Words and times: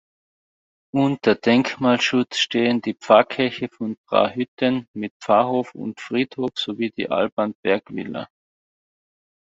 Unter 0.95 1.35
Denkmalschutz 1.35 2.37
stehen 2.37 2.81
die 2.81 2.95
Pfarrkirche 2.95 3.69
von 3.69 3.97
Trahütten 4.07 4.87
mit 4.95 5.13
Pfarrhof 5.21 5.75
und 5.75 6.01
Friedhof 6.01 6.49
sowie 6.55 6.89
die 6.89 7.11
Alban-Berg-Villa. 7.11 8.27